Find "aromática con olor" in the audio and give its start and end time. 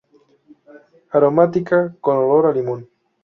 1.15-2.43